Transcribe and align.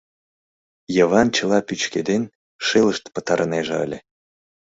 Йыван, 0.95 1.27
чыла 1.35 1.59
пӱчкеден, 1.67 2.23
шелышт 2.65 3.03
пытарынеже 3.13 3.75
ыле. 3.85 3.99